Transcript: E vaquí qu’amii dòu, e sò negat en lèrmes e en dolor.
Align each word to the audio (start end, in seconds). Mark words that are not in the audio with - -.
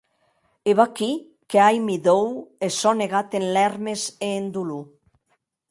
E 0.69 0.71
vaquí 0.79 1.11
qu’amii 1.49 2.03
dòu, 2.05 2.27
e 2.65 2.67
sò 2.79 2.91
negat 3.01 3.29
en 3.39 3.45
lèrmes 3.55 4.01
e 4.25 4.27
en 4.39 4.45
dolor. 4.55 4.83